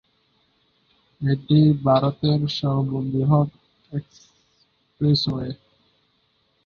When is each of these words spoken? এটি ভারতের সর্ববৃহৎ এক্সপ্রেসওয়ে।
এটি 1.21 1.57
ভারতের 1.83 2.39
সর্ববৃহৎ 2.57 3.49
এক্সপ্রেসওয়ে। 3.91 5.49